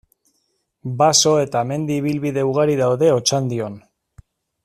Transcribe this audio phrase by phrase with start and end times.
[1.01, 3.77] Baso eta mendi ibilbide ugari daude Otxandion.